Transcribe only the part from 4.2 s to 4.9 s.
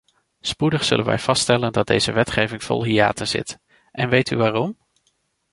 u waarom?